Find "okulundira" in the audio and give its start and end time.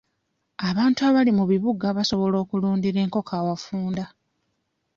2.43-2.97